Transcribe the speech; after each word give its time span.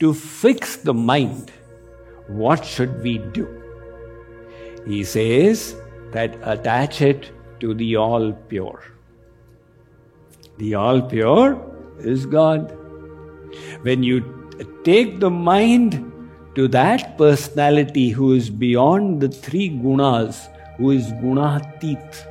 to 0.00 0.14
fix 0.14 0.76
the 0.76 0.94
mind, 0.94 1.50
what 2.28 2.64
should 2.64 3.02
we 3.02 3.18
do? 3.18 3.46
He 4.86 5.02
says 5.04 5.74
that 6.12 6.36
attach 6.42 7.02
it 7.02 7.32
to 7.60 7.74
the 7.74 7.96
all 7.96 8.32
pure. 8.32 8.82
The 10.58 10.74
all 10.74 11.02
pure 11.02 11.60
is 11.98 12.26
God. 12.26 12.76
When 13.82 14.02
you 14.02 14.50
take 14.84 15.20
the 15.20 15.30
mind 15.30 16.04
to 16.54 16.68
that 16.68 17.18
personality 17.18 18.10
who 18.10 18.32
is 18.32 18.50
beyond 18.50 19.20
the 19.20 19.28
three 19.28 19.70
gunas, 19.70 20.48
who 20.76 20.90
is 20.92 21.12
gunatit, 21.14 22.24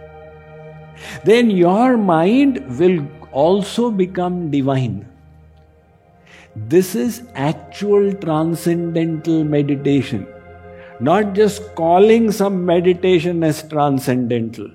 then 1.24 1.50
your 1.50 1.98
mind 1.98 2.66
will 2.80 3.06
also 3.32 3.92
become 3.92 4.50
divine. 4.50 5.06
This 6.66 6.96
is 6.96 7.22
actual 7.36 8.14
transcendental 8.14 9.44
meditation, 9.44 10.26
not 11.00 11.34
just 11.34 11.76
calling 11.76 12.32
some 12.32 12.66
meditation 12.66 13.44
as 13.44 13.62
transcendental. 13.70 14.72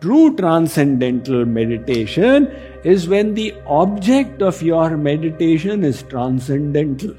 True 0.00 0.36
transcendental 0.36 1.44
meditation 1.44 2.46
is 2.84 3.08
when 3.08 3.34
the 3.34 3.52
object 3.66 4.42
of 4.42 4.62
your 4.62 4.96
meditation 4.96 5.82
is 5.82 6.04
transcendental, 6.04 7.16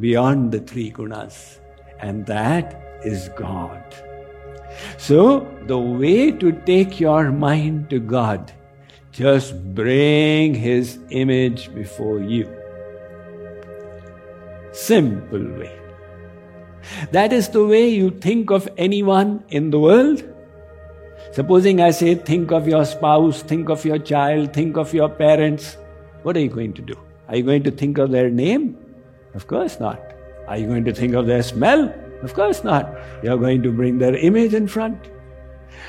beyond 0.00 0.50
the 0.50 0.60
three 0.60 0.90
gunas, 0.90 1.58
and 2.00 2.24
that 2.24 2.80
is 3.04 3.28
God. 3.36 3.84
So, 4.96 5.46
the 5.66 5.78
way 5.78 6.30
to 6.30 6.52
take 6.64 6.98
your 7.00 7.32
mind 7.32 7.90
to 7.90 8.00
God, 8.00 8.50
just 9.12 9.62
bring 9.74 10.54
His 10.54 10.98
image 11.10 11.74
before 11.74 12.20
you. 12.20 12.57
Simple 14.78 15.44
way. 15.58 15.76
That 17.10 17.32
is 17.32 17.48
the 17.48 17.66
way 17.66 17.88
you 17.88 18.10
think 18.10 18.50
of 18.50 18.68
anyone 18.76 19.42
in 19.48 19.70
the 19.70 19.80
world. 19.80 20.22
Supposing 21.32 21.80
I 21.80 21.90
say, 21.90 22.14
think 22.14 22.52
of 22.52 22.68
your 22.68 22.84
spouse, 22.84 23.42
think 23.42 23.70
of 23.70 23.84
your 23.84 23.98
child, 23.98 24.52
think 24.52 24.76
of 24.76 24.94
your 24.94 25.08
parents. 25.08 25.76
What 26.22 26.36
are 26.36 26.40
you 26.40 26.48
going 26.48 26.74
to 26.74 26.82
do? 26.82 26.96
Are 27.26 27.34
you 27.34 27.42
going 27.42 27.64
to 27.64 27.72
think 27.72 27.98
of 27.98 28.12
their 28.12 28.30
name? 28.30 28.78
Of 29.34 29.48
course 29.48 29.80
not. 29.80 30.00
Are 30.46 30.56
you 30.56 30.68
going 30.68 30.84
to 30.84 30.94
think 30.94 31.14
of 31.14 31.26
their 31.26 31.42
smell? 31.42 31.92
Of 32.22 32.34
course 32.34 32.62
not. 32.62 32.88
You're 33.24 33.36
going 33.36 33.64
to 33.64 33.72
bring 33.72 33.98
their 33.98 34.14
image 34.14 34.54
in 34.54 34.68
front. 34.68 35.10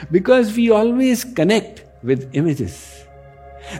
Because 0.09 0.55
we 0.57 0.71
always 0.71 1.23
connect 1.23 1.85
with 2.01 2.27
images. 2.33 3.05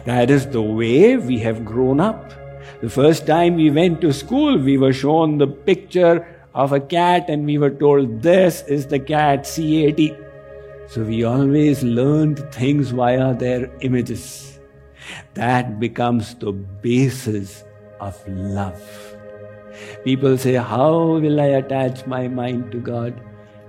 That 0.04 0.30
is 0.30 0.46
the 0.46 0.62
way 0.62 1.16
we 1.16 1.40
have 1.40 1.64
grown 1.64 1.98
up. 1.98 2.32
The 2.82 2.88
first 2.88 3.26
time 3.26 3.56
we 3.56 3.70
went 3.70 4.00
to 4.00 4.10
school, 4.10 4.56
we 4.56 4.78
were 4.78 4.94
shown 4.94 5.36
the 5.36 5.46
picture 5.46 6.26
of 6.54 6.72
a 6.72 6.80
cat 6.80 7.28
and 7.28 7.44
we 7.44 7.58
were 7.58 7.70
told, 7.70 8.22
This 8.22 8.62
is 8.62 8.86
the 8.86 8.98
cat, 8.98 9.40
C80. 9.40 10.16
So 10.88 11.02
we 11.02 11.24
always 11.24 11.82
learned 11.82 12.38
things 12.52 12.88
via 12.88 13.34
their 13.34 13.70
images. 13.82 14.58
That 15.34 15.78
becomes 15.78 16.34
the 16.36 16.52
basis 16.52 17.64
of 18.00 18.16
love. 18.26 18.82
People 20.02 20.38
say, 20.38 20.54
How 20.54 21.18
will 21.18 21.38
I 21.38 21.60
attach 21.60 22.06
my 22.06 22.28
mind 22.28 22.72
to 22.72 22.78
God? 22.78 23.20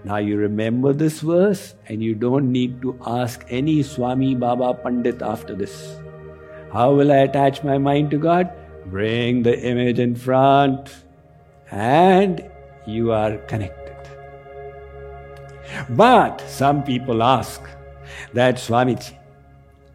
Now 0.06 0.18
you 0.18 0.38
remember 0.38 0.94
this 0.94 1.20
verse 1.20 1.76
and 1.90 2.02
you 2.02 2.16
don't 2.16 2.50
need 2.50 2.82
to 2.82 2.98
ask 3.06 3.44
any 3.50 3.84
Swami 3.84 4.36
Baba 4.36 4.74
Pandit 4.74 5.22
after 5.22 5.54
this. 5.54 6.00
How 6.72 6.94
will 6.94 7.12
I 7.12 7.18
attach 7.18 7.62
my 7.62 7.78
mind 7.78 8.10
to 8.12 8.18
God? 8.18 8.50
Bring 8.92 9.44
the 9.44 9.58
image 9.58 10.00
in 10.00 10.16
front 10.16 10.94
and 11.72 12.44
you 12.86 13.14
are 13.14 13.38
connected. 13.52 13.96
But 15.90 16.42
some 16.42 16.84
people 16.84 17.24
ask 17.24 17.62
that 18.34 18.56
Swamiji, 18.56 19.16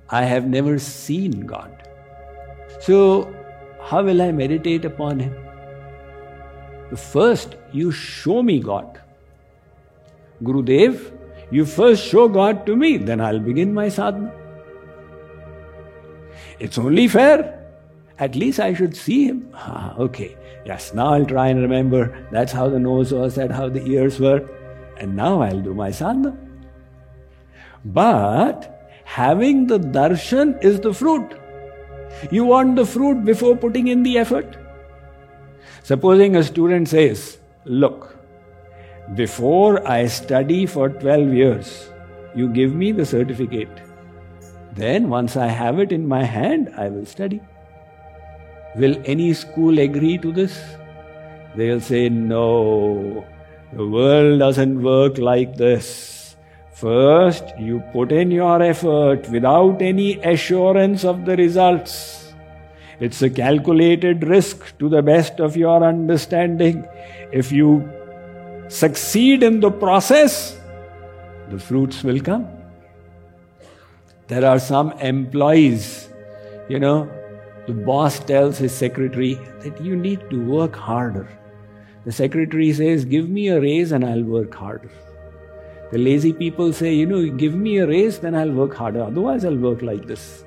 I 0.09 0.23
have 0.23 0.47
never 0.47 0.79
seen 0.79 1.41
God. 1.41 1.87
So, 2.81 3.35
how 3.83 4.03
will 4.03 4.23
I 4.23 4.33
meditate 4.33 4.87
upon 4.87 5.21
Him? 5.21 5.37
First, 6.97 7.57
you 7.73 7.93
show 7.93 8.43
me 8.43 8.61
God. 8.61 9.01
Gurudev, 10.43 11.13
you 11.51 11.67
first 11.67 12.03
show 12.07 12.29
God 12.29 12.65
to 12.65 12.77
me, 12.77 12.97
then 12.97 13.21
I'll 13.21 13.41
begin 13.41 13.75
my 13.75 13.91
sadhana. 13.91 14.33
It's 16.59 16.79
only 16.79 17.09
fair. 17.09 17.66
At 18.19 18.35
least 18.35 18.61
I 18.61 18.73
should 18.73 18.97
see 18.97 19.27
him. 19.27 19.51
Ah, 19.55 19.95
okay. 19.97 20.37
Yes, 20.65 20.95
now 20.95 21.13
I'll 21.13 21.27
try 21.27 21.49
and 21.49 21.61
remember. 21.61 22.27
That's 22.31 22.53
how 22.53 22.69
the 22.69 22.79
nose 22.79 23.13
was, 23.13 23.35
that's 23.35 23.53
how 23.53 23.69
the 23.69 23.85
ears 23.87 24.19
were. 24.19 24.49
And 24.99 25.15
now 25.15 25.43
I'll 25.43 25.61
do 25.61 25.75
my 25.75 25.91
sadhana. 25.91 26.37
But 27.85 28.91
having 29.05 29.67
the 29.67 29.79
darshan 29.79 30.63
is 30.65 30.81
the 30.81 30.93
fruit. 30.93 31.35
You 32.31 32.45
want 32.45 32.77
the 32.77 32.87
fruit 32.87 33.25
before 33.25 33.57
putting 33.57 33.89
in 33.89 34.03
the 34.03 34.19
effort. 34.19 34.57
Supposing 35.83 36.37
a 36.37 36.43
student 36.43 36.89
says, 36.89 37.39
Look, 37.65 38.17
before 39.15 39.87
I 39.87 40.07
study 40.07 40.67
for 40.67 40.89
12 40.89 41.35
years, 41.35 41.91
you 42.35 42.49
give 42.49 42.75
me 42.75 42.93
the 42.93 43.07
certificate. 43.07 43.69
Then, 44.73 45.09
once 45.09 45.37
I 45.37 45.47
have 45.47 45.79
it 45.79 45.93
in 45.93 46.09
my 46.09 46.25
hand, 46.25 46.73
I 46.77 46.89
will 46.89 47.07
study. 47.07 47.41
Will 48.77 49.01
any 49.05 49.33
school 49.33 49.79
agree 49.79 50.19
to 50.19 50.33
this? 50.33 50.61
They'll 51.57 51.81
say, 51.81 52.11
no, 52.11 53.25
the 53.73 53.87
world 53.87 54.39
doesn't 54.39 54.83
work 54.83 55.17
like 55.17 55.57
this. 55.57 56.37
First, 56.73 57.45
you 57.59 57.83
put 57.95 58.13
in 58.13 58.31
your 58.31 58.61
effort 58.61 59.29
without 59.31 59.81
any 59.81 60.21
assurance 60.21 61.05
of 61.07 61.25
the 61.25 61.35
results. 61.37 62.35
It's 63.01 63.23
a 63.23 63.31
calculated 63.31 64.25
risk 64.25 64.79
to 64.79 64.91
the 64.91 65.01
best 65.01 65.41
of 65.41 65.57
your 65.57 65.83
understanding. 65.83 66.87
If 67.33 67.51
you 67.51 67.89
succeed 68.69 69.43
in 69.43 69.61
the 69.61 69.71
process, 69.71 70.61
the 71.49 71.59
fruits 71.59 72.05
will 72.05 72.21
come. 72.21 72.47
There 74.27 74.45
are 74.45 74.59
some 74.59 74.93
employees, 74.99 76.11
you 76.69 76.79
know, 76.79 77.09
the 77.67 77.73
boss 77.73 78.21
tells 78.21 78.59
his 78.59 78.73
secretary 78.73 79.35
that 79.63 79.81
you 79.81 79.97
need 79.97 80.29
to 80.31 80.45
work 80.45 80.77
harder. 80.77 81.29
The 82.05 82.13
secretary 82.13 82.73
says, 82.73 83.05
Give 83.05 83.29
me 83.29 83.49
a 83.49 83.61
raise 83.61 83.91
and 83.91 84.05
I'll 84.05 84.23
work 84.23 84.55
harder. 84.55 84.91
The 85.91 85.99
lazy 85.99 86.33
people 86.33 86.73
say, 86.73 86.95
You 86.95 87.07
know, 87.07 87.29
give 87.29 87.55
me 87.55 87.79
a 87.79 87.87
raise, 87.87 88.21
then 88.21 88.37
I'll 88.37 88.53
work 88.53 88.75
harder. 88.75 89.03
Otherwise, 89.03 89.45
I'll 89.45 89.57
work 89.57 89.83
like 89.83 90.07
this. 90.07 90.45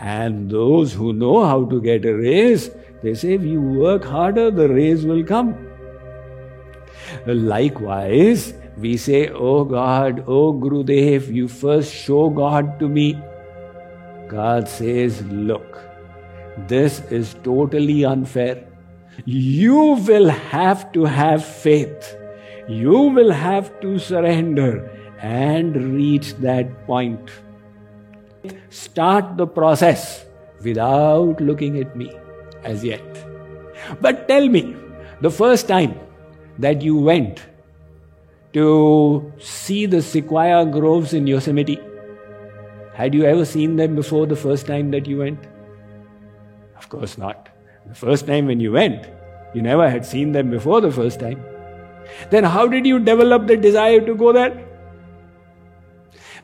And 0.00 0.50
those 0.50 0.92
who 0.92 1.12
know 1.12 1.44
how 1.44 1.64
to 1.66 1.80
get 1.80 2.04
a 2.04 2.14
raise, 2.14 2.70
they 3.02 3.14
say, 3.14 3.34
If 3.34 3.42
you 3.42 3.60
work 3.60 4.02
harder, 4.04 4.50
the 4.50 4.68
raise 4.68 5.06
will 5.06 5.22
come. 5.22 5.54
Likewise, 7.26 8.54
we 8.76 8.96
say, 8.96 9.28
Oh 9.28 9.64
God, 9.64 10.24
oh 10.26 10.52
Gurudev, 10.52 11.32
you 11.32 11.46
first 11.46 11.94
show 11.94 12.28
God 12.30 12.80
to 12.80 12.88
me. 12.88 13.22
God 14.28 14.68
says, 14.68 15.22
Look, 15.26 15.78
this 16.56 17.00
is 17.10 17.34
totally 17.42 18.04
unfair. 18.04 18.66
You 19.24 20.02
will 20.06 20.28
have 20.28 20.92
to 20.92 21.04
have 21.04 21.44
faith. 21.44 22.16
You 22.68 22.98
will 23.18 23.30
have 23.30 23.80
to 23.80 23.98
surrender 23.98 24.90
and 25.20 25.94
reach 25.94 26.34
that 26.36 26.86
point. 26.86 27.30
Start 28.70 29.36
the 29.36 29.46
process 29.46 30.24
without 30.62 31.40
looking 31.40 31.78
at 31.78 31.96
me 31.96 32.12
as 32.64 32.84
yet. 32.84 33.02
But 34.00 34.28
tell 34.28 34.48
me, 34.48 34.76
the 35.20 35.30
first 35.30 35.68
time 35.68 35.98
that 36.58 36.82
you 36.82 36.96
went 36.96 37.42
to 38.52 39.32
see 39.38 39.86
the 39.86 40.02
sequoia 40.02 40.66
groves 40.66 41.14
in 41.14 41.26
Yosemite, 41.26 41.78
had 42.94 43.14
you 43.14 43.24
ever 43.24 43.44
seen 43.44 43.76
them 43.76 43.94
before 43.94 44.26
the 44.26 44.36
first 44.36 44.66
time 44.66 44.90
that 44.90 45.06
you 45.06 45.18
went? 45.18 45.38
Course 46.92 47.16
not. 47.16 47.48
The 47.86 47.94
first 47.94 48.26
time 48.26 48.46
when 48.46 48.60
you 48.60 48.72
went, 48.72 49.06
you 49.54 49.62
never 49.62 49.88
had 49.88 50.04
seen 50.04 50.32
them 50.32 50.50
before 50.50 50.82
the 50.82 50.92
first 50.92 51.20
time. 51.20 51.42
Then 52.28 52.44
how 52.44 52.66
did 52.66 52.84
you 52.84 52.98
develop 52.98 53.46
the 53.46 53.56
desire 53.56 54.00
to 54.00 54.14
go 54.14 54.30
there? 54.30 54.68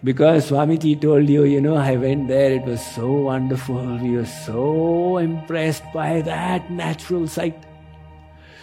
Because 0.02 0.50
Swamiji 0.50 0.98
told 1.02 1.28
you, 1.28 1.44
you 1.44 1.60
know, 1.60 1.76
I 1.76 1.96
went 1.96 2.28
there, 2.28 2.50
it 2.52 2.62
was 2.62 2.80
so 2.94 3.12
wonderful, 3.12 3.98
we 3.98 4.12
were 4.12 4.24
so 4.24 5.18
impressed 5.18 5.84
by 5.92 6.22
that 6.22 6.70
natural 6.70 7.26
sight. 7.26 7.64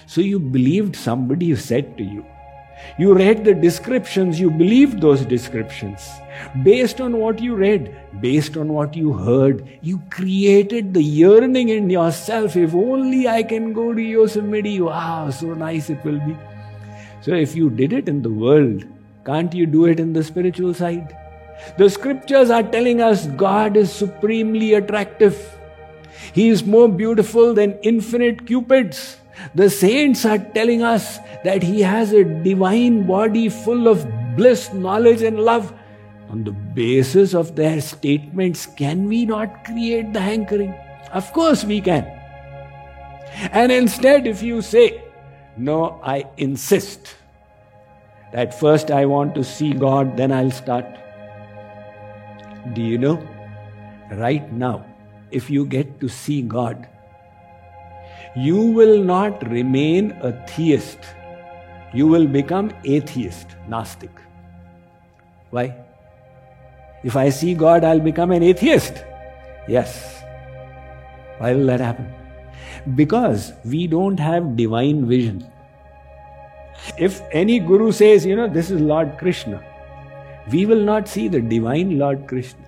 So 0.07 0.21
you 0.21 0.39
believed 0.39 0.95
somebody 0.95 1.55
said 1.55 1.99
to 1.99 2.03
you, 2.03 2.25
You 2.97 3.13
read 3.13 3.43
the 3.43 3.53
descriptions, 3.53 4.39
you 4.39 4.49
believed 4.49 5.01
those 5.01 5.25
descriptions. 5.25 6.09
Based 6.63 7.01
on 7.01 7.17
what 7.17 7.39
you 7.39 7.55
read, 7.55 7.95
based 8.21 8.57
on 8.57 8.69
what 8.69 8.95
you 8.95 9.13
heard, 9.13 9.67
you 9.81 10.01
created 10.09 10.93
the 10.93 11.03
yearning 11.03 11.69
in 11.69 11.89
yourself. 11.89 12.55
If 12.55 12.73
only 12.73 13.27
I 13.27 13.43
can 13.43 13.73
go 13.73 13.93
to 13.93 14.01
Yosemite, 14.01 14.81
wow, 14.81 15.29
so 15.29 15.53
nice 15.53 15.89
it 15.89 16.03
will 16.05 16.19
be. 16.19 16.37
So 17.21 17.33
if 17.33 17.55
you 17.55 17.69
did 17.69 17.93
it 17.93 18.07
in 18.07 18.21
the 18.21 18.29
world, 18.29 18.85
can't 19.25 19.53
you 19.53 19.65
do 19.65 19.85
it 19.85 19.99
in 19.99 20.13
the 20.13 20.23
spiritual 20.23 20.73
side? 20.73 21.17
The 21.77 21.89
scriptures 21.89 22.49
are 22.49 22.63
telling 22.63 23.01
us 23.01 23.27
God 23.27 23.75
is 23.75 23.91
supremely 23.91 24.73
attractive. 24.73 25.35
He 26.33 26.49
is 26.49 26.63
more 26.65 26.87
beautiful 26.87 27.53
than 27.53 27.79
infinite 27.81 28.45
cupids. 28.45 29.17
The 29.53 29.69
saints 29.69 30.25
are 30.25 30.37
telling 30.37 30.81
us 30.81 31.19
that 31.43 31.63
He 31.63 31.81
has 31.81 32.11
a 32.13 32.23
divine 32.23 33.05
body 33.05 33.49
full 33.49 33.87
of 33.87 34.07
bliss, 34.35 34.73
knowledge, 34.73 35.21
and 35.21 35.39
love. 35.39 35.73
On 36.29 36.43
the 36.43 36.51
basis 36.51 37.33
of 37.33 37.55
their 37.55 37.81
statements, 37.81 38.65
can 38.65 39.05
we 39.05 39.25
not 39.25 39.63
create 39.63 40.11
the 40.13 40.21
hankering? 40.21 40.73
Of 41.13 41.31
course 41.33 41.63
we 41.63 41.81
can. 41.81 42.05
And 43.51 43.71
instead, 43.71 44.27
if 44.27 44.41
you 44.41 44.61
say, 44.61 45.03
No, 45.57 45.99
I 46.03 46.25
insist 46.37 47.15
that 48.35 48.53
first 48.59 48.91
I 48.91 49.05
want 49.05 49.33
to 49.35 49.43
see 49.45 49.71
God, 49.71 50.17
then 50.17 50.31
I'll 50.33 50.51
start. 50.51 50.85
Do 52.73 52.81
you 52.81 52.97
know? 52.97 53.15
Right 54.11 54.51
now, 54.51 54.85
if 55.31 55.49
you 55.49 55.65
get 55.65 55.99
to 56.01 56.09
see 56.09 56.41
God, 56.41 56.87
you 58.35 58.57
will 58.57 59.01
not 59.01 59.49
remain 59.49 60.11
a 60.21 60.31
theist. 60.47 60.99
You 61.93 62.07
will 62.07 62.27
become 62.27 62.73
atheist, 62.83 63.47
nastik. 63.69 64.09
Why? 65.51 65.73
If 67.03 67.15
I 67.15 67.29
see 67.29 67.53
God, 67.53 67.83
I'll 67.83 67.99
become 67.99 68.31
an 68.31 68.43
atheist. 68.43 69.03
Yes. 69.67 70.23
Why 71.37 71.53
will 71.53 71.67
that 71.67 71.79
happen? 71.79 72.11
Because 72.95 73.53
we 73.63 73.87
don't 73.87 74.19
have 74.19 74.57
divine 74.57 75.07
vision. 75.07 75.49
If 76.99 77.21
any 77.31 77.59
guru 77.59 77.91
says, 77.91 78.25
you 78.25 78.35
know, 78.35 78.47
this 78.47 78.69
is 78.69 78.81
Lord 78.81 79.17
Krishna, 79.17 79.63
we 80.51 80.65
will 80.65 80.83
not 80.83 81.07
see 81.07 81.27
the 81.27 81.41
divine 81.41 81.97
Lord 81.97 82.27
Krishna. 82.27 82.65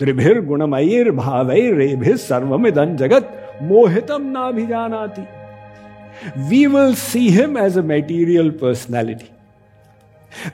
त्रिभिर्गुणमयीर्भावैरेभिः 0.00 2.16
सर्वमिदं 2.28 2.88
Jagat 3.00 3.24
mohitam 3.62 4.30
nabhijanati. 4.32 5.26
We 6.48 6.66
will 6.66 6.94
see 6.94 7.30
him 7.30 7.56
as 7.56 7.76
a 7.76 7.82
material 7.82 8.50
personality. 8.50 9.30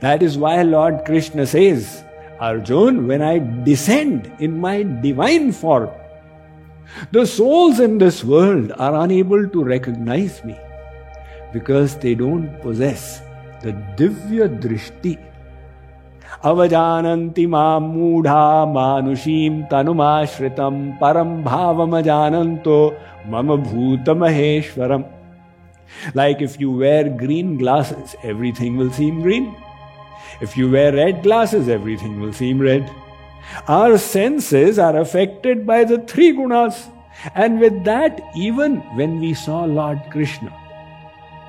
That 0.01 0.23
is 0.23 0.39
why 0.39 0.63
Lord 0.63 1.05
Krishna 1.05 1.47
says, 1.47 2.05
Arjun, 2.41 3.07
when 3.07 3.23
I 3.23 3.39
descend 3.65 4.33
in 4.39 4.61
my 4.61 4.83
divine 4.83 5.53
form, 5.53 5.91
the 7.11 7.27
souls 7.27 7.81
in 7.81 7.99
this 7.99 8.23
world 8.25 8.73
are 8.79 9.05
unable 9.05 9.49
to 9.49 9.65
recognize 9.65 10.45
me 10.45 10.59
because 11.53 11.97
they 11.97 12.15
don't 12.15 12.61
possess 12.61 13.21
the 13.63 13.73
Divya 13.97 14.61
Drishti 14.61 15.19
अवजानन्ति 16.52 17.46
मां 17.54 17.80
मूढ़ा 17.82 18.66
मानुषीं 18.74 19.62
तनुमाश्रितं 19.72 20.80
परं 21.02 21.44
भावमजानन्तो 21.44 22.80
मम 23.34 23.56
भूतमहेश्वरम् 23.68 25.04
Like 26.14 26.42
if 26.42 26.60
you 26.60 26.72
wear 26.72 27.10
green 27.10 27.58
glasses, 27.58 28.16
everything 28.24 28.78
will 28.78 28.92
seem 28.92 29.22
green. 29.22 29.56
If 30.42 30.58
you 30.58 30.70
wear 30.70 30.94
red 30.94 31.24
glasses, 31.24 31.70
everything 31.70 32.20
will 32.20 32.34
seem 32.34 32.60
red. 32.60 32.90
Our 33.68 33.98
senses 33.98 34.78
are 34.78 34.98
affected 34.98 35.66
by 35.66 35.84
the 35.86 36.00
three 36.00 36.34
gunas. 36.34 36.90
And 37.34 37.60
with 37.60 37.84
that, 37.86 38.22
even 38.36 38.78
when 38.96 39.20
we 39.20 39.34
saw 39.34 39.64
Lord 39.64 40.02
Krishna, 40.12 40.54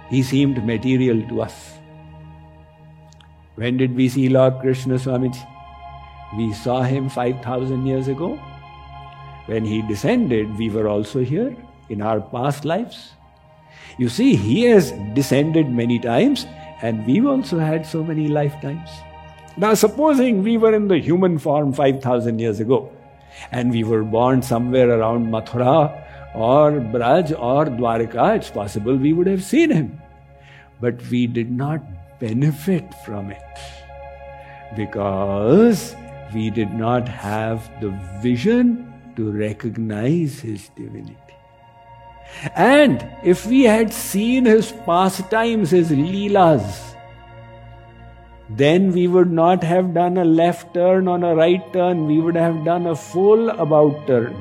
he 0.09 0.23
seemed 0.23 0.65
material 0.65 1.21
to 1.29 1.43
us. 1.43 1.75
When 3.56 3.78
did 3.78 3.96
we 3.96 4.10
see 4.10 4.30
Lord 4.30 4.60
Krishna 4.62 4.96
Swamiji? 4.96 5.48
We 6.36 6.54
saw 6.54 6.82
him 6.82 7.08
5000 7.10 7.86
years 7.86 8.08
ago. 8.08 8.36
When 9.46 9.64
he 9.64 9.82
descended, 9.84 10.58
we 10.58 10.70
were 10.70 10.88
also 10.88 11.20
here 11.20 11.56
in 11.90 12.02
our 12.02 12.20
past 12.20 12.66
lives. 12.66 13.12
You 14.00 14.10
see, 14.10 14.36
he 14.36 14.64
has 14.64 14.92
descended 15.14 15.70
many 15.70 16.00
times, 16.00 16.48
and 16.82 17.06
we've 17.06 17.28
also 17.28 17.60
had 17.60 17.86
so 17.86 18.04
many 18.04 18.28
lifetimes. 18.28 18.90
Now, 19.56 19.76
supposing 19.76 20.42
we 20.42 20.58
were 20.58 20.74
in 20.74 20.88
the 20.88 20.98
human 20.98 21.38
form 21.38 21.74
5000 21.74 22.40
years 22.40 22.60
ago, 22.60 22.92
and 23.52 23.70
we 23.70 23.84
were 23.84 24.04
born 24.04 24.42
somewhere 24.42 24.90
around 24.90 25.28
Mathura 25.28 26.04
or 26.34 26.72
Braj 26.72 27.40
or 27.40 27.66
Dwarka, 27.66 28.38
it's 28.38 28.50
possible 28.50 28.96
we 28.96 29.14
would 29.14 29.28
have 29.28 29.44
seen 29.44 29.70
him. 29.70 30.02
But 30.82 31.08
we 31.12 31.28
did 31.28 31.52
not 31.52 31.82
benefit 32.24 32.94
from 33.06 33.32
it 33.32 33.64
because 34.78 35.96
we 36.34 36.50
did 36.50 36.74
not 36.74 37.08
have 37.08 37.70
the 37.82 37.90
vision 38.22 38.68
to 39.18 39.32
recognize 39.32 40.40
his 40.40 40.70
divinity. 40.78 41.18
And 42.56 43.06
if 43.24 43.46
we 43.46 43.64
had 43.64 43.94
seen 43.94 44.46
his 44.46 44.72
pastimes, 44.86 45.72
his 45.72 45.92
leelas, 45.92 46.96
then 48.50 48.92
we 48.94 49.08
would 49.08 49.32
not 49.32 49.64
have 49.64 49.94
done 49.94 50.18
a 50.18 50.26
left 50.26 50.74
turn 50.74 51.08
on 51.08 51.24
a 51.24 51.36
right 51.36 51.74
turn, 51.74 52.06
we 52.06 52.22
would 52.22 52.36
have 52.36 52.64
done 52.64 52.88
a 52.88 52.96
full 52.96 53.50
about 53.50 54.08
turn. 54.08 54.34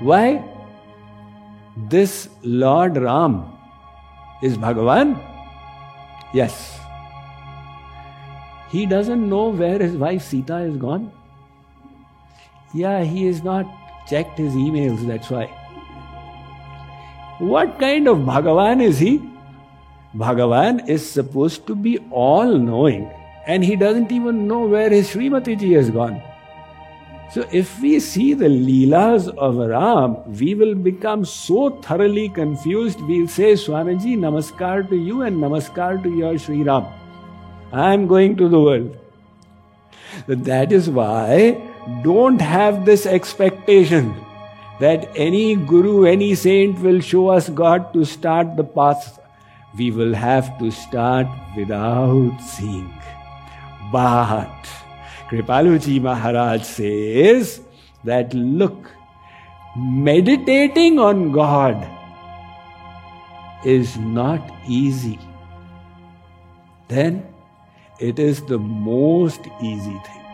Why? 0.00 0.44
This 1.96 2.28
Lord 2.42 2.96
Ram 2.96 3.42
is 4.42 4.56
Bhagavan 4.58 5.37
Yes. 6.32 6.78
He 8.70 8.84
doesn't 8.84 9.28
know 9.28 9.48
where 9.48 9.78
his 9.78 9.96
wife 9.96 10.22
Sita 10.22 10.58
is 10.58 10.76
gone. 10.76 11.10
Yeah, 12.74 13.02
he 13.02 13.24
has 13.26 13.42
not 13.42 13.66
checked 14.06 14.38
his 14.38 14.52
emails, 14.52 15.06
that's 15.06 15.30
why. 15.30 15.46
What 17.38 17.78
kind 17.78 18.08
of 18.08 18.18
Bhagavan 18.18 18.82
is 18.82 18.98
he? 18.98 19.22
Bhagavan 20.14 20.88
is 20.88 21.08
supposed 21.08 21.66
to 21.66 21.74
be 21.74 21.98
all 22.10 22.58
knowing, 22.58 23.10
and 23.46 23.64
he 23.64 23.76
doesn't 23.76 24.12
even 24.12 24.46
know 24.48 24.66
where 24.66 24.90
his 24.90 25.08
Srimati 25.08 25.58
ji 25.58 25.72
has 25.72 25.90
gone. 25.90 26.20
So, 27.30 27.46
if 27.52 27.78
we 27.80 28.00
see 28.00 28.32
the 28.32 28.46
Leelas 28.46 29.28
of 29.36 29.56
Ram, 29.56 30.16
we 30.40 30.54
will 30.54 30.74
become 30.74 31.26
so 31.26 31.68
thoroughly 31.82 32.30
confused, 32.30 33.02
we'll 33.02 33.28
say, 33.28 33.52
Swamiji, 33.52 34.16
Namaskar 34.16 34.88
to 34.88 34.96
you 34.96 35.20
and 35.22 35.36
Namaskar 35.36 36.02
to 36.02 36.10
your 36.10 36.38
Sri 36.38 36.62
Ram. 36.62 36.86
I 37.70 37.92
am 37.92 38.06
going 38.06 38.36
to 38.38 38.48
the 38.48 38.58
world. 38.58 38.96
That 40.26 40.72
is 40.72 40.88
why 40.88 41.62
don't 42.02 42.40
have 42.40 42.86
this 42.86 43.04
expectation 43.04 44.14
that 44.80 45.10
any 45.14 45.54
guru, 45.54 46.06
any 46.06 46.34
saint 46.34 46.78
will 46.80 47.00
show 47.00 47.28
us 47.28 47.50
God 47.50 47.92
to 47.92 48.06
start 48.06 48.56
the 48.56 48.64
path. 48.64 49.20
We 49.76 49.90
will 49.90 50.14
have 50.14 50.58
to 50.60 50.70
start 50.70 51.26
without 51.54 52.38
seeing. 52.38 52.90
But 53.92 54.48
Kripaluji 55.30 56.00
Maharaj 56.00 56.62
says 56.62 57.60
that 58.04 58.32
look, 58.32 58.90
meditating 59.76 60.98
on 60.98 61.32
God 61.32 61.86
is 63.64 63.98
not 63.98 64.40
easy. 64.66 65.18
Then 66.88 67.26
it 68.00 68.18
is 68.18 68.42
the 68.42 68.58
most 68.58 69.40
easy 69.62 69.98
thing. 70.06 70.24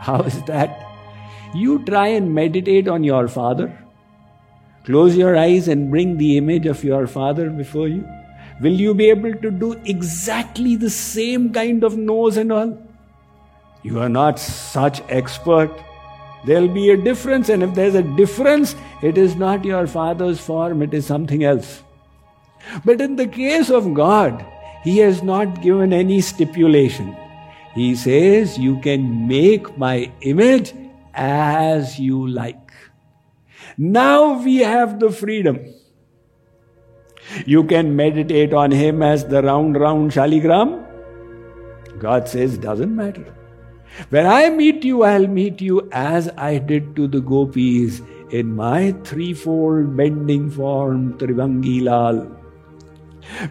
How 0.00 0.20
is 0.22 0.40
that? 0.44 0.86
You 1.54 1.84
try 1.84 2.08
and 2.08 2.32
meditate 2.34 2.86
on 2.86 3.02
your 3.02 3.28
Father. 3.28 3.76
Close 4.84 5.16
your 5.16 5.36
eyes 5.36 5.68
and 5.68 5.90
bring 5.90 6.16
the 6.16 6.36
image 6.36 6.66
of 6.66 6.84
your 6.84 7.06
Father 7.06 7.50
before 7.50 7.88
you. 7.88 8.04
Will 8.62 8.80
you 8.80 8.94
be 8.94 9.10
able 9.10 9.34
to 9.34 9.50
do 9.50 9.72
exactly 9.84 10.76
the 10.76 10.88
same 10.88 11.52
kind 11.52 11.82
of 11.82 11.96
nose 11.98 12.36
and 12.36 12.52
all? 12.52 12.78
You 13.82 13.98
are 13.98 14.08
not 14.08 14.38
such 14.38 15.02
expert. 15.08 15.70
There'll 16.46 16.68
be 16.68 16.90
a 16.90 16.96
difference, 16.96 17.48
and 17.48 17.64
if 17.64 17.74
there's 17.74 17.96
a 17.96 18.04
difference, 18.16 18.76
it 19.02 19.18
is 19.18 19.34
not 19.34 19.64
your 19.64 19.88
father's 19.88 20.38
form, 20.38 20.80
it 20.80 20.94
is 20.94 21.04
something 21.06 21.42
else. 21.42 21.82
But 22.84 23.00
in 23.00 23.16
the 23.16 23.26
case 23.26 23.68
of 23.68 23.94
God, 23.94 24.44
He 24.84 24.98
has 24.98 25.24
not 25.24 25.60
given 25.60 25.92
any 25.92 26.20
stipulation. 26.20 27.16
He 27.74 27.96
says, 27.96 28.58
You 28.58 28.78
can 28.78 29.26
make 29.26 29.76
my 29.76 30.12
image 30.20 30.72
as 31.14 31.98
you 31.98 32.28
like. 32.28 32.72
Now 33.76 34.40
we 34.40 34.58
have 34.58 35.00
the 35.00 35.10
freedom 35.10 35.58
You 37.46 37.64
can 37.64 37.94
meditate 37.96 38.52
on 38.52 38.70
him 38.70 39.02
as 39.02 39.24
the 39.26 39.42
round, 39.42 39.78
round 39.78 40.10
Shaligram. 40.10 40.84
God 41.98 42.28
says, 42.28 42.58
doesn't 42.58 42.94
matter. 42.94 43.24
When 44.10 44.26
I 44.26 44.48
meet 44.48 44.84
you, 44.84 45.02
I'll 45.02 45.26
meet 45.26 45.60
you 45.60 45.88
as 45.92 46.28
I 46.36 46.58
did 46.58 46.96
to 46.96 47.06
the 47.06 47.20
gopis 47.20 48.00
in 48.30 48.56
my 48.56 48.92
threefold 49.04 49.96
bending 49.96 50.50
form, 50.50 51.18
Trivangi 51.18 51.82
Lal. 51.82 52.38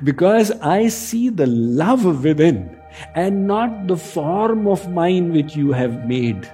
Because 0.03 0.51
I 0.51 0.87
see 0.87 1.29
the 1.29 1.47
love 1.47 2.23
within 2.23 2.77
and 3.15 3.47
not 3.47 3.87
the 3.87 3.97
form 3.97 4.67
of 4.67 4.89
mind 4.89 5.31
which 5.31 5.55
you 5.55 5.71
have 5.71 6.05
made. 6.07 6.49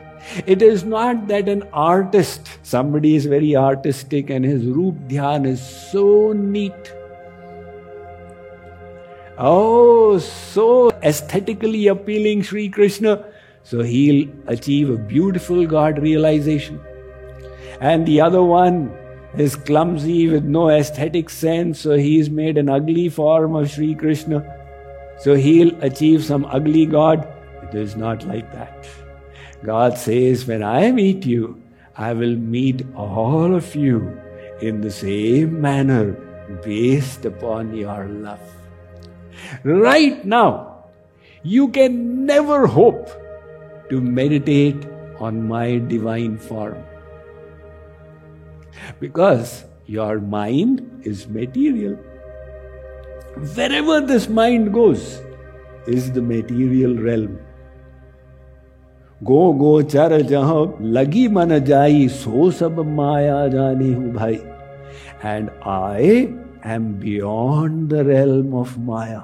It 0.46 0.62
is 0.62 0.84
not 0.84 1.28
that 1.30 1.48
an 1.48 1.64
artist, 1.72 2.60
somebody 2.62 3.16
is 3.16 3.26
very 3.26 3.56
artistic 3.56 4.30
and 4.30 4.44
his 4.44 4.66
Roop 4.66 4.96
Dhyan 5.08 5.48
is 5.48 5.62
so 5.92 6.34
neat. 6.34 6.94
Oh, 9.40 10.18
so 10.18 10.90
aesthetically 11.04 11.88
appealing, 11.88 12.42
Sri 12.42 12.70
Krishna. 12.70 13.24
So 13.64 13.84
he'll 13.84 14.28
achieve 14.48 14.90
a 14.90 14.98
beautiful 14.98 15.68
God 15.68 16.00
realization. 16.00 16.82
And 17.80 18.08
the 18.08 18.20
other 18.20 18.42
one 18.42 18.98
is 19.36 19.56
clumsy 19.56 20.28
with 20.28 20.44
no 20.44 20.70
aesthetic 20.70 21.30
sense, 21.30 21.80
so 21.82 21.98
he's 21.98 22.32
made 22.32 22.58
an 22.58 22.68
ugly 22.68 23.10
form 23.10 23.56
of 23.56 23.70
Sri 23.70 23.94
Krishna. 23.94 24.42
So 25.20 25.36
he'll 25.36 25.84
achieve 25.84 26.24
some 26.24 26.46
ugly 26.46 26.88
God. 26.88 27.28
It 27.62 27.76
is 27.76 27.96
not 27.96 28.26
like 28.26 28.52
that. 28.54 28.88
God 29.64 29.98
says, 30.00 30.48
When 30.48 30.64
I 30.64 30.92
meet 30.92 31.28
you, 31.28 31.62
I 31.96 32.14
will 32.14 32.36
meet 32.36 32.86
all 32.96 33.54
of 33.54 33.76
you 33.76 34.20
in 34.62 34.82
the 34.82 34.92
same 34.92 35.62
manner 35.62 36.14
based 36.64 37.26
upon 37.26 37.76
your 37.76 38.08
love. 38.08 38.57
Right 39.65 40.25
now, 40.25 40.85
you 41.43 41.69
can 41.69 42.27
never 42.27 42.67
hope 42.67 43.09
to 43.91 44.01
meditate 44.01 44.87
on 45.19 45.47
my 45.49 45.79
divine 45.79 46.39
form 46.39 46.83
because 49.01 49.65
your 49.87 50.21
mind 50.21 51.03
is 51.05 51.29
material. 51.29 51.95
Wherever 53.57 54.01
this 54.01 54.29
mind 54.29 54.73
goes 54.73 55.23
is 55.87 56.13
the 56.13 56.23
material 56.23 56.97
realm. 56.97 57.41
गो 59.25 59.53
गो 59.59 59.71
चर 59.83 60.21
जह 60.31 60.49
लगी 60.95 61.27
मन 61.35 61.59
जाई 61.65 62.07
सो 62.09 62.51
सब 62.61 62.79
माया 62.95 63.47
जाने 63.49 63.93
हूं 63.93 64.13
भाई 64.13 64.39
and 65.25 65.51
I 65.73 66.17
am 66.64 66.94
beyond 66.94 67.90
the 67.90 68.04
realm 68.04 68.54
of 68.54 68.78
Maya. 68.78 69.24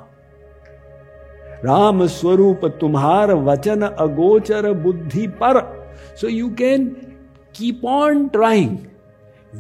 Ram 1.64 2.08
Swarup 2.08 2.62
Tumhar 2.80 3.28
Vachana 3.30 3.96
Agochara 3.98 4.74
Buddhi 4.74 5.28
Par. 5.28 5.88
So 6.16 6.28
you 6.28 6.52
can 6.52 7.18
keep 7.54 7.84
on 7.84 8.30
trying. 8.32 8.90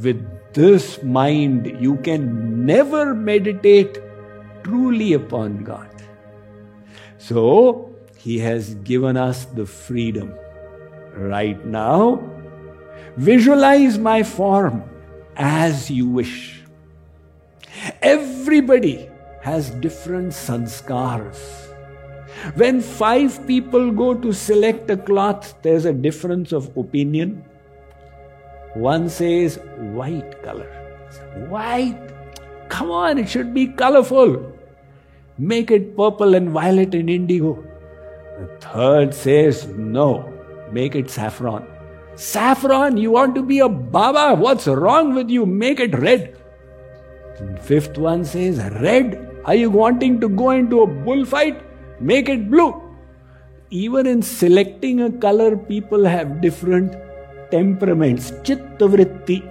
With 0.01 0.53
this 0.53 1.01
mind, 1.03 1.77
you 1.79 1.97
can 1.97 2.65
never 2.65 3.13
meditate 3.13 3.99
truly 4.63 5.13
upon 5.13 5.63
God. 5.63 5.89
So 7.17 7.95
he 8.17 8.39
has 8.39 8.75
given 8.75 9.17
us 9.17 9.45
the 9.45 9.65
freedom. 9.65 10.33
Right 11.15 11.63
now, 11.65 12.21
visualize 13.17 13.97
my 13.97 14.23
form 14.23 14.83
as 15.35 15.89
you 15.91 16.09
wish. 16.09 16.62
Everybody 18.01 19.09
has 19.41 19.71
different 19.71 20.31
sanskars. 20.31 21.39
When 22.55 22.81
five 22.81 23.45
people 23.47 23.91
go 23.91 24.13
to 24.13 24.33
select 24.33 24.89
a 24.89 24.97
cloth, 24.97 25.53
there's 25.61 25.85
a 25.85 25.93
difference 25.93 26.51
of 26.51 26.75
opinion. 26.77 27.43
One 28.73 29.09
says 29.09 29.59
white 29.77 30.41
color. 30.43 30.69
White? 31.47 31.99
Come 32.69 32.91
on, 32.91 33.17
it 33.17 33.29
should 33.29 33.53
be 33.53 33.67
colorful. 33.67 34.51
Make 35.37 35.71
it 35.71 35.95
purple 35.95 36.35
and 36.35 36.49
violet 36.49 36.93
and 36.95 37.09
indigo. 37.09 37.63
The 38.39 38.47
third 38.59 39.13
says, 39.13 39.67
no, 39.67 40.31
make 40.71 40.95
it 40.95 41.09
saffron. 41.09 41.67
Saffron, 42.15 42.97
you 42.97 43.11
want 43.11 43.35
to 43.35 43.43
be 43.43 43.59
a 43.59 43.69
Baba? 43.69 44.35
What's 44.39 44.67
wrong 44.67 45.13
with 45.13 45.29
you? 45.29 45.45
Make 45.45 45.79
it 45.79 45.97
red. 45.97 46.37
Fifth 47.61 47.97
one 47.97 48.25
says, 48.25 48.59
red. 48.81 49.29
Are 49.45 49.55
you 49.55 49.69
wanting 49.69 50.21
to 50.21 50.29
go 50.29 50.51
into 50.51 50.81
a 50.81 50.87
bullfight? 50.87 51.61
Make 51.99 52.29
it 52.29 52.49
blue. 52.49 52.81
Even 53.69 54.07
in 54.07 54.21
selecting 54.21 55.01
a 55.01 55.11
color, 55.11 55.57
people 55.57 56.05
have 56.05 56.41
different 56.41 56.95
temperaments. 57.51 58.31
Chittavritti. 58.43 59.49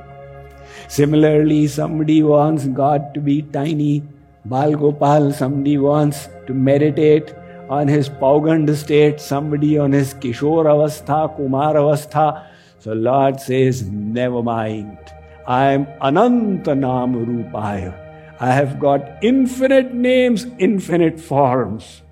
Similarly, 0.88 1.66
somebody 1.66 2.22
wants 2.22 2.66
God 2.66 3.14
to 3.14 3.20
be 3.20 3.42
tiny. 3.42 4.02
Bal 4.44 4.72
Gopal, 4.72 5.32
somebody 5.32 5.78
wants 5.78 6.28
to 6.46 6.54
meditate 6.54 7.34
on 7.68 7.88
his 7.88 8.08
Paugand 8.08 8.74
state, 8.76 9.20
somebody 9.20 9.78
on 9.78 9.92
his 9.92 10.14
Kishore 10.14 10.66
Avastha, 10.66 11.34
Kumar 11.36 11.74
Avastha. 11.74 12.46
So 12.78 12.92
Lord 12.92 13.40
says, 13.40 13.82
never 13.82 14.42
mind. 14.42 14.98
I 15.46 15.72
am 15.72 15.86
Anantanam 16.00 17.24
Rupaya. 17.26 17.98
I 18.40 18.52
have 18.52 18.78
got 18.78 19.22
infinite 19.22 19.94
names, 19.94 20.46
infinite 20.58 21.20
forms. 21.20 22.02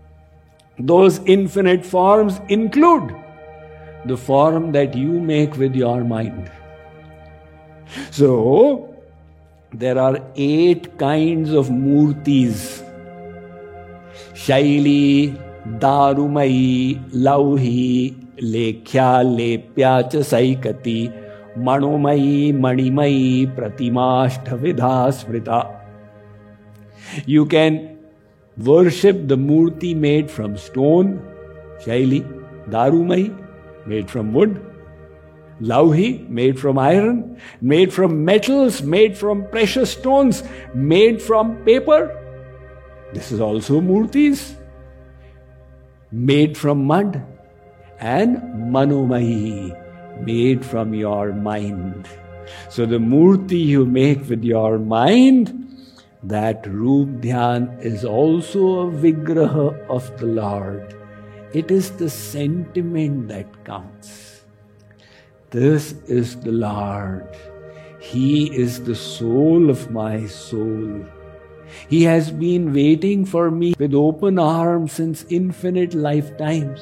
Those 0.79 1.19
infinite 1.27 1.85
forms 1.85 2.41
include 2.49 3.15
the 4.05 4.17
form 4.17 4.73
that 4.73 4.95
you 4.95 5.21
make 5.21 5.57
with 5.57 5.75
your 5.75 6.05
mind. 6.05 6.51
So, 8.11 8.95
there 9.73 9.99
are 9.99 10.19
eight 10.37 10.99
kinds 10.99 11.53
of 11.53 11.69
murtis 11.69 12.87
Shaili, 14.35 15.37
Darumai, 15.79 16.99
Lauhi, 17.11 18.15
Lekhya, 18.39 19.23
Lepya, 19.23 20.09
Saikati, 20.11 21.20
मणोमयी 21.57 22.53
मणिमयी 22.53 23.47
प्रतिमाष्टविधा 23.57 25.11
smrita. 25.11 25.63
You 27.27 27.47
can 27.47 27.99
worship 28.57 29.27
the 29.27 29.37
murti 29.37 29.95
made 29.95 30.31
from 30.31 30.57
stone, 30.57 31.21
shaili, 31.85 32.23
darumai, 32.69 33.35
made 33.87 34.09
from 34.11 34.33
wood, 34.33 34.65
lauhi, 35.61 36.29
made 36.29 36.61
from 36.61 36.79
iron, 36.79 37.37
made 37.61 37.93
from 37.93 38.25
metals, 38.25 38.83
made 38.83 39.17
from 39.17 39.45
precious 39.51 39.91
stones, 39.91 40.45
made 40.75 41.21
from 41.21 41.57
paper. 41.65 42.17
This 43.13 43.33
is 43.33 43.41
also 43.41 43.81
murtis, 43.81 44.55
made 46.13 46.57
from 46.57 46.85
mud 46.85 47.23
and 47.99 48.39
manomayi, 48.73 49.77
made 50.25 50.65
from 50.65 50.95
your 50.95 51.33
mind. 51.33 52.09
So 52.69 52.87
the 52.87 52.99
murti 52.99 53.65
you 53.65 53.87
make 53.87 54.29
with 54.29 54.43
your 54.43 54.79
mind, 54.79 55.57
that 56.23 56.67
Roop 56.67 57.23
Dhyan 57.23 57.83
is 57.83 58.05
also 58.05 58.81
a 58.81 58.93
vigraha 58.93 59.87
of 59.89 60.17
the 60.19 60.27
Lord. 60.27 60.95
It 61.53 61.71
is 61.71 61.93
the 61.93 62.11
sentiment 62.11 63.29
that 63.29 63.65
counts. 63.65 64.45
This 65.51 65.93
is 66.07 66.37
the 66.37 66.53
Lord. 66.53 67.27
He 67.99 68.55
is 68.55 68.85
the 68.85 68.95
soul 68.95 69.71
of 69.71 69.91
my 69.91 70.27
soul. 70.27 71.05
He 71.89 72.05
has 72.05 72.31
been 72.31 72.73
waiting 72.73 73.25
for 73.25 73.51
me 73.51 73.75
with 73.79 73.95
open 73.95 74.39
arms 74.39 74.93
since 74.93 75.25
infinite 75.29 75.95
lifetimes. 75.95 76.81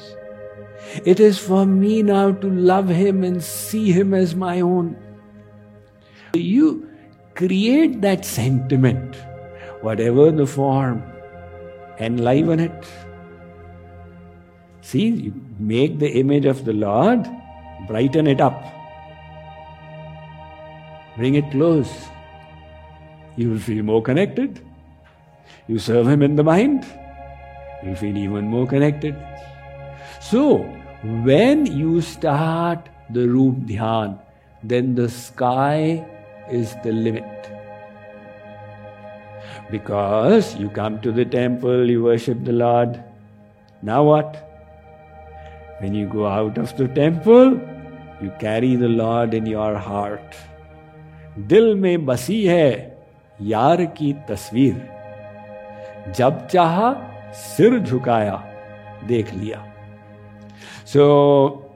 It 1.05 1.21
is 1.21 1.39
for 1.39 1.67
me 1.67 2.03
now 2.03 2.33
to 2.33 2.49
love 2.49 2.89
Him 2.89 3.23
and 3.25 3.43
see 3.43 3.93
Him 3.93 4.15
as 4.15 4.35
my 4.35 4.61
own. 4.61 4.97
You 6.35 6.89
create 7.35 8.01
that 8.01 8.25
sentiment, 8.25 9.17
whatever 9.81 10.31
the 10.31 10.47
form, 10.47 11.03
enliven 11.99 12.61
it. 12.61 12.85
See, 14.81 15.09
you 15.09 15.35
make 15.59 15.99
the 15.99 16.11
image 16.19 16.47
of 16.47 16.65
the 16.65 16.73
Lord, 16.73 17.27
brighten 17.87 18.27
it 18.27 18.41
up, 18.41 18.63
bring 21.17 21.35
it 21.35 21.51
close. 21.51 21.93
You 23.37 23.51
will 23.51 23.59
feel 23.59 23.85
more 23.85 24.03
connected. 24.03 24.61
You 25.67 25.79
serve 25.79 26.09
Him 26.09 26.23
in 26.23 26.37
the 26.37 26.45
mind, 26.45 26.87
you 27.85 27.95
feel 27.95 28.17
even 28.17 28.47
more 28.47 28.67
connected. 28.67 29.15
So, 30.21 30.78
when 31.03 31.67
you 31.67 32.01
start 32.01 32.89
the 33.11 33.29
roop 33.29 33.57
dhyan, 33.67 34.19
then 34.63 34.95
the 34.95 35.09
sky 35.09 36.05
is 36.51 36.75
the 36.83 36.93
limit. 36.93 37.25
Because 39.71 40.57
you 40.57 40.69
come 40.71 41.01
to 41.03 41.13
the 41.13 41.25
temple, 41.25 41.89
you 41.89 42.03
worship 42.03 42.45
the 42.45 42.53
Lord. 42.53 43.03
Now 43.83 44.03
what? 44.03 44.45
When 45.81 45.95
you 45.95 46.09
go 46.09 46.27
out 46.27 46.59
of 46.59 46.77
the 46.77 46.89
temple, 46.89 47.61
you 48.21 48.33
carry 48.41 48.75
the 48.75 48.89
Lord 48.89 49.35
in 49.35 49.47
your 49.47 49.77
heart. 49.77 50.35
Dil 51.47 51.77
me 51.77 51.97
basi 51.97 52.49
hai 52.49 52.91
यार 53.41 53.95
ki 53.95 54.17
tasveer. 54.27 54.81
Jab 56.13 56.49
chaha 56.51 56.97
sir 57.33 57.79
झुकाया 57.79 58.43
देख 59.07 59.35
liya. 59.35 59.68
So, 60.89 61.69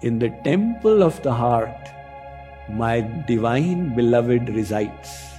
in 0.00 0.18
the 0.18 0.30
temple 0.42 1.04
of 1.04 1.22
the 1.22 1.32
heart, 1.32 1.90
my 2.68 3.02
divine 3.28 3.94
beloved 3.94 4.48
resides. 4.48 5.38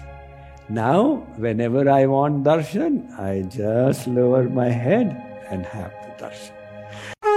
Now, 0.69 1.27
whenever 1.35 1.89
I 1.89 2.05
want 2.05 2.45
darshan, 2.45 3.11
I 3.19 3.41
just 3.41 4.07
lower 4.07 4.47
my 4.47 4.69
head 4.69 5.11
and 5.49 5.65
have 5.65 5.91
the 6.07 6.23
darshan. 6.23 7.32